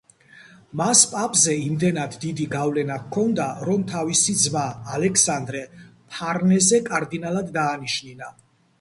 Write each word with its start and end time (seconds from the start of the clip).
მას 0.79 1.01
პაპზე 1.11 1.53
იმდენად 1.65 2.15
დიდი 2.23 2.47
გავლენა 2.55 2.97
ჰქონდა, 3.03 3.47
რომ 3.69 3.85
თავისი 3.93 4.37
ძმა, 4.47 4.67
ალესანდრო 4.97 5.65
ფარნეზე 6.17 6.85
კარდინალად 6.93 7.57
დაანიშნინა. 7.63 8.37